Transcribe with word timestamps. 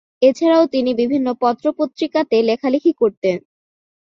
এছাড়াও 0.21 0.63
তিনি 0.67 0.91
বিভিন্ন 1.01 1.27
পত্র-পত্রিকাতে 1.41 2.37
লেখালেখি 2.49 2.91
করতেন। 3.01 3.37